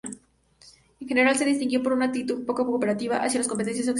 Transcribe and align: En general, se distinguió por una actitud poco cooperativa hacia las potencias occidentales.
En 0.99 1.07
general, 1.07 1.35
se 1.35 1.45
distinguió 1.45 1.83
por 1.83 1.93
una 1.93 2.05
actitud 2.05 2.43
poco 2.43 2.65
cooperativa 2.65 3.17
hacia 3.17 3.37
las 3.41 3.47
potencias 3.47 3.73
occidentales. 3.73 3.89